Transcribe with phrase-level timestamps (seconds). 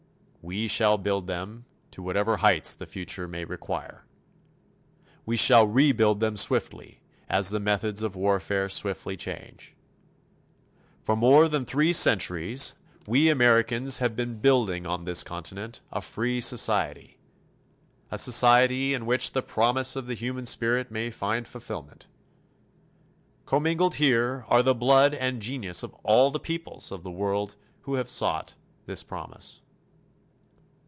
[0.43, 4.05] We shall build them to whatever heights the future may require.
[5.23, 9.75] We shall rebuild them swiftly, as the methods of warfare swiftly change.
[11.03, 12.73] For more than three centuries
[13.05, 17.19] we Americans have been building on this continent a free society,
[18.09, 22.07] a society in which the promise of the human spirit may find fulfillment.
[23.45, 27.93] Commingled here are the blood and genius of all the peoples of the world who
[27.93, 28.55] have sought
[28.87, 29.59] this promise.